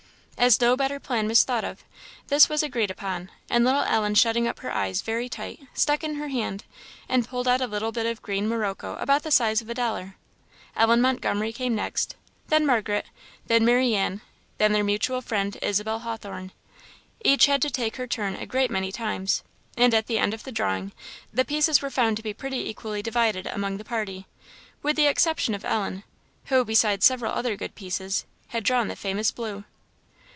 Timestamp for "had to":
17.45-17.69